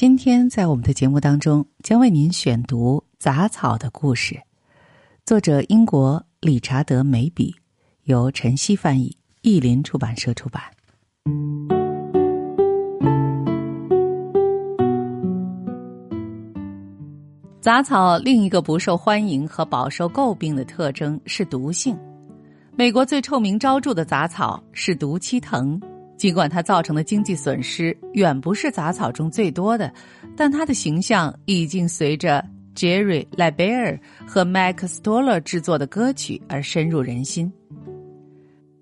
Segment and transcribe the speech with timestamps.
[0.00, 4.40] 今天在我们的节目当中，将为您选读杂草的故事，
[5.26, 7.54] 作者英国理查德·梅比，
[8.04, 10.62] 由晨曦翻译，译林出版社出版。
[17.60, 21.94] 杂草另一个不受欢迎和饱受诟病的特征是毒性。
[22.74, 25.78] 美国最臭名昭著的杂草是毒漆藤。
[26.20, 29.90] 尽管它造成的经济损失远不是杂草中最多的，
[30.36, 32.44] 但它的形象已经随着
[32.76, 37.50] Jerry l e b e r 和 Max Stoller 制作的歌曲而深入人心。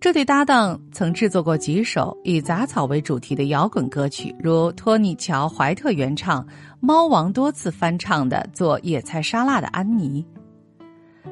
[0.00, 6.46] 这对搭档曾制作过几首以杂草为主题的摇滚歌曲，如托尼·乔·怀特原唱、
[6.80, 10.24] 猫王多次翻唱的《做野菜沙拉的安妮》。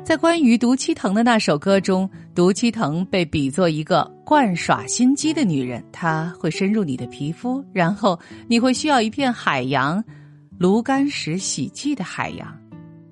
[0.03, 10.03] 在关于毒漆藤的那首歌中，毒漆藤被比作一个惯耍心机的女人，她会深入你的皮肤，然后你会需要一片海洋——
[10.59, 12.55] 炉甘石洗剂的海洋。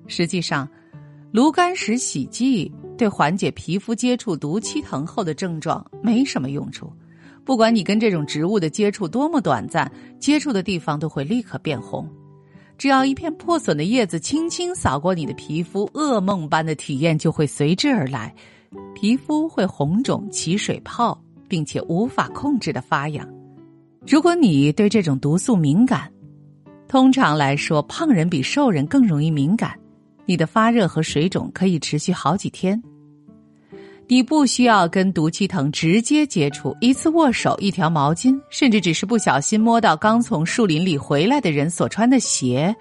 [0.07, 0.69] 实际上，
[1.31, 6.93] 炉甘石洗剂对缓解皮肤接触毒漆藤后的症状没什么用处。
[7.43, 12.07] 不管你跟这种植物的接触多么短暂，接触的地方都会立刻变红。
[12.83, 18.35] 只要一片破损的叶子轻轻扫过你的皮肤，噩梦般的体验就会随之而来，
[18.93, 21.17] 皮肤会红肿、起水泡，
[21.47, 23.25] 并且无法控制的发痒。
[24.05, 26.11] 如果你对这种毒素敏感，
[26.89, 29.79] 通常来说，胖人比瘦人更容易敏感，
[30.25, 32.83] 你的发热和水肿可以持续好几天。
[34.07, 42.75] 你不需要跟毒气藤直接接触，一次握手、一条毛巾，甚至只是不小心摸到刚从树林里回来的人所穿的鞋，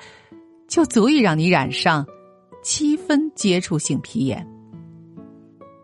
[0.69, 2.05] 就足以让你染上
[2.63, 4.47] 七分接触性皮炎。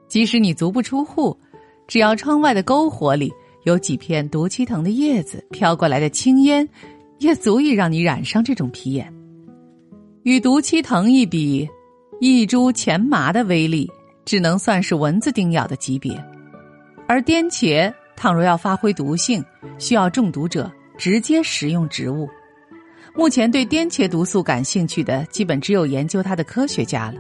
[0.09, 1.37] 即使你足不出户，
[1.87, 3.33] 只要窗外的篝火里
[3.65, 6.69] 有几片毒气藤的叶子飘过来的青烟，
[7.19, 9.11] 也足以让你染上这种皮炎。
[10.25, 11.67] 与毒气藤一比，
[12.21, 13.89] 一株前麻的威力。
[14.29, 16.23] 只能算是蚊子叮咬的级别，
[17.07, 19.43] 而颠茄倘若要发挥毒性，
[19.79, 22.29] 需要中毒者直接食用植物。
[23.15, 27.15] 目前对颠茄毒素感兴趣的，基本只有研究它的科学家了。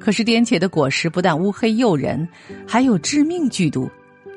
[0.00, 2.26] 可是颠茄的果实不但乌黑诱人，
[2.66, 3.86] 还有致命剧毒，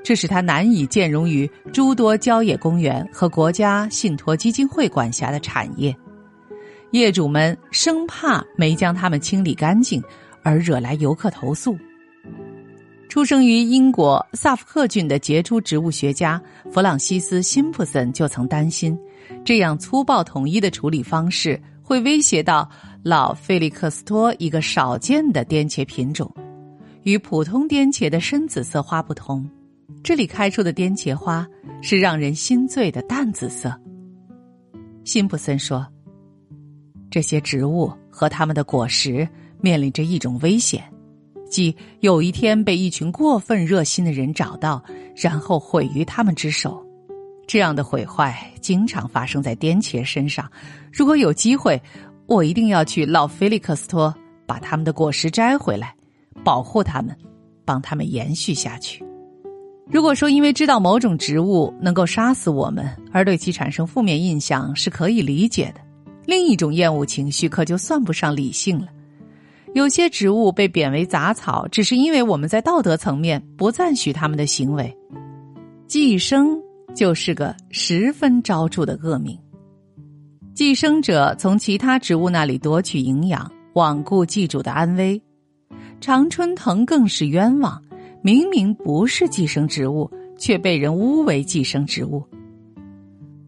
[0.03, 5.95] 这使它难以兼容于诸多郊野公园和国家信托基金会管辖的产业。
[6.91, 10.03] 业主们生怕没将它们清理干净，
[10.43, 11.77] 而惹来游客投诉。
[13.09, 16.39] 出生于英国萨福克郡的杰出植物学家
[16.71, 18.95] 弗朗西斯·辛普森就曾担心，
[19.43, 22.69] 这样粗暴统一的处理方式会威胁到
[23.01, 26.31] 老菲利克斯托一个少见的颠茄品种。
[27.01, 29.49] 与普通颠茄的深紫色花不同，
[30.03, 31.47] 这里开出的颠茄花
[31.81, 33.75] 是让人心醉的淡紫色。
[35.03, 35.83] 辛普森说
[37.09, 39.27] ：“这些植物和它们的果实
[39.59, 40.83] 面临着一种危险。”
[41.49, 44.81] 即有一天被一群过分热心的人找到，
[45.15, 46.85] 然后毁于他们之手。
[47.47, 50.49] 这样的毁坏经常发生在颠茄身上。
[50.93, 51.81] 如果有机会，
[52.27, 54.13] 我一定要去老菲利克斯托
[54.45, 55.93] 把他们的果实摘回来，
[56.43, 57.17] 保护他们，
[57.65, 59.03] 帮他们延续下去。
[59.91, 65.81] 如果说因为知道某种植物能够杀死我们而对其产生负面印象是可以理解的，
[66.27, 68.87] 另一种厌恶情绪可就算不上理性了。
[69.73, 74.95] 有些植物被贬为杂草，只是因为我们在道德层面不赞许他们的行为。
[75.87, 76.59] 寄生
[76.95, 79.37] 就是个十分招著的恶名。
[80.55, 85.21] 寄生者从其他植物那里夺取营养，罔顾寄主的安危。
[86.01, 87.81] 常春藤更是冤枉，
[88.21, 92.23] 明明不是寄生植物，却被人诬为寄生植物。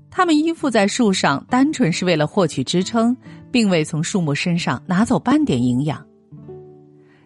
[0.10, 3.16] 它们依附在树上，单纯是为了获取支撑，
[3.52, 6.06] 并未从树木身上拿走半点营养。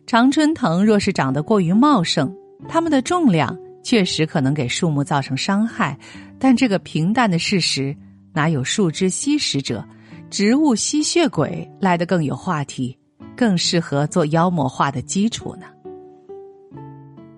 [0.07, 2.31] 常春藤若是长得过于茂盛，
[2.67, 5.97] 它们的重量确实可能给树木造成伤害，
[6.37, 7.95] 但这个平淡的事实
[8.31, 9.83] 哪有树枝吸食者、
[10.29, 12.95] 植物吸血鬼来的更有话题，
[13.35, 15.65] 更适合做妖魔化的基础呢？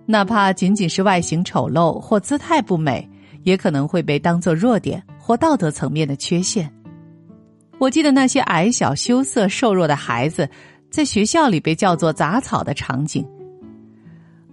[0.06, 3.10] 哪怕仅仅是外形丑陋或姿态不美，
[3.44, 6.70] 也可能会被当作弱点或道德层面的缺陷。
[7.80, 10.50] 我记得那些矮小、羞涩、瘦弱的孩子。
[10.90, 13.26] 在学校里被叫做杂草的场景，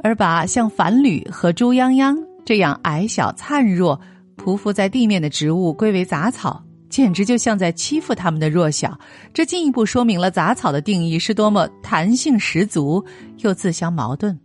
[0.03, 3.99] 而把像繁缕和猪泱泱这样矮小灿弱、
[4.37, 8.99] 匍匐在地面的植物归为杂草，简直就像在欺负他们的弱小。
[9.33, 13.05] 这进一步说明了杂草的定义是多么弹性十足
[13.39, 14.39] 又自相矛盾。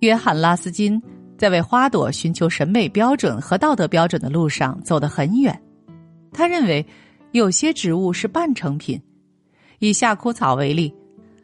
[0.00, 1.00] 约翰·拉斯金
[1.38, 5.58] 在为花朵寻求审美标准和道德标准的路上走得很远，
[6.32, 6.84] 他认为。
[7.34, 9.02] 有些植物是半成品。
[9.78, 10.94] 以夏枯草为例，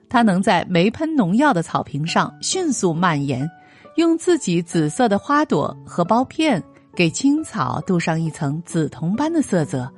[0.08, 3.48] 它能在没喷农药的草坪上迅速蔓延，
[3.96, 6.62] 用自己紫色的花朵和苞片
[6.94, 9.90] 给青草镀上一层紫铜般的色泽，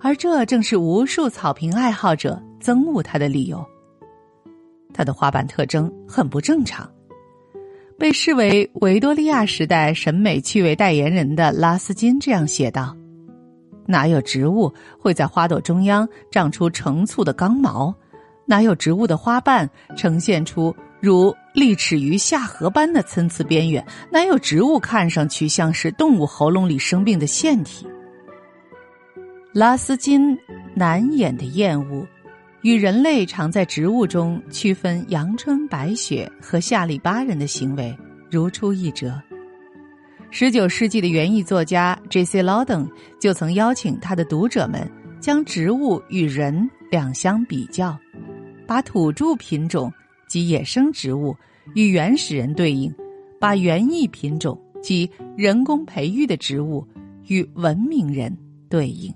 [0.00, 3.64] 而这正是无数草坪爱好者憎恶它的理由。
[4.94, 6.88] 它的花瓣特征很不正常。
[7.98, 12.96] 被视为维多利亚时代审美趣味代言人的拉斯金这样写道
[13.88, 17.92] ：“哪有植物会在花朵中央长出成簇的刚毛？
[18.44, 23.82] 哪有植物的花瓣呈现出如利齿鱼下颌般的参差边缘？
[24.12, 27.86] 哪有植物看上去像是动物喉咙里生病的腺体？”
[29.54, 30.38] 拉斯金
[30.74, 32.06] 难掩的厌恶。
[32.62, 37.96] 与人类常在植物中区分阳春白雪和下里巴人的行为
[38.30, 39.14] 如出一辙。
[40.30, 42.42] 十九世纪的园艺作家 J.C.
[42.42, 42.86] Louden
[43.18, 44.88] 就曾邀请他的读者们
[45.20, 47.98] 将植物与人两相比较，
[48.66, 49.90] 把土著品种
[50.28, 51.34] 及野生植物
[51.74, 52.94] 与原始人对应，
[53.40, 56.86] 把园艺品种及人工培育的植物
[57.26, 58.36] 与文明人
[58.68, 59.12] 对应。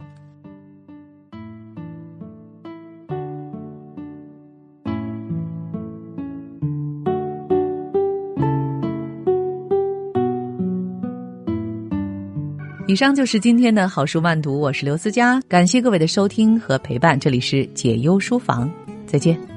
[12.88, 18.70] 以上就是今天的好书慢读，我是刘思佳，感谢各位的收听和陪伴，这里是解忧书房，
[19.06, 19.52] 再见。